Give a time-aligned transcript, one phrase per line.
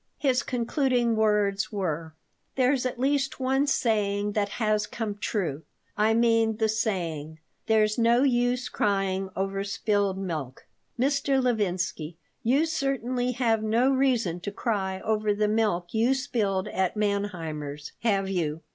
[0.17, 2.15] His concluding words were:
[2.55, 5.61] "There's at least one saying that has come true.
[5.95, 10.65] I mean the saying, 'There's no use crying over spilled milk.'
[10.99, 11.39] Mr.
[11.39, 17.91] Levinsky, you certainly have no reason to cry over the milk you spilled at Manheimer's,
[17.99, 18.61] have you?"